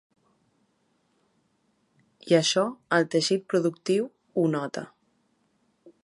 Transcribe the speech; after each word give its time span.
I 2.31 2.37
això 2.37 2.63
el 2.97 3.05
teixit 3.15 3.45
productiu 3.53 4.11
ho 4.37 4.47
nota. 4.57 4.87